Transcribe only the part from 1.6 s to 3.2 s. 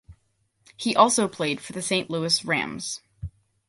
for the Saint Louis Rams.